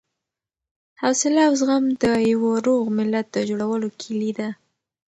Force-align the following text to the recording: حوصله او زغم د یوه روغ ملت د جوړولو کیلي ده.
حوصله 1.01 1.41
او 1.47 1.53
زغم 1.61 1.83
د 2.03 2.03
یوه 2.31 2.53
روغ 2.67 2.83
ملت 2.97 3.25
د 3.31 3.37
جوړولو 3.49 3.87
کیلي 3.99 4.31
ده. 4.39 4.49